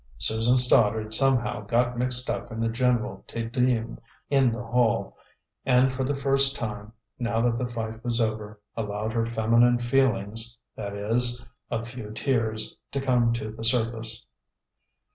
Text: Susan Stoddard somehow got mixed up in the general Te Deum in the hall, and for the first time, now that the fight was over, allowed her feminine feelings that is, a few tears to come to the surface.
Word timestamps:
Susan 0.17 0.57
Stoddard 0.57 1.13
somehow 1.13 1.61
got 1.61 1.95
mixed 1.95 2.27
up 2.27 2.51
in 2.51 2.59
the 2.59 2.69
general 2.69 3.23
Te 3.27 3.43
Deum 3.43 3.99
in 4.31 4.51
the 4.51 4.63
hall, 4.63 5.15
and 5.63 5.91
for 5.93 6.03
the 6.03 6.15
first 6.15 6.55
time, 6.55 6.91
now 7.19 7.39
that 7.39 7.59
the 7.59 7.69
fight 7.69 8.03
was 8.03 8.19
over, 8.19 8.59
allowed 8.75 9.13
her 9.13 9.27
feminine 9.27 9.77
feelings 9.77 10.57
that 10.75 10.95
is, 10.95 11.45
a 11.69 11.85
few 11.85 12.09
tears 12.09 12.75
to 12.91 12.99
come 12.99 13.31
to 13.33 13.51
the 13.51 13.63
surface. 13.63 14.25